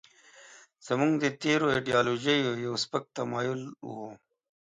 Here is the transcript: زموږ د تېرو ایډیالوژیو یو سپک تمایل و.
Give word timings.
زموږ 0.87 1.11
د 1.19 1.25
تېرو 1.41 1.67
ایډیالوژیو 1.75 2.51
یو 2.65 2.73
سپک 2.83 3.03
تمایل 3.17 3.61
و. 3.87 3.91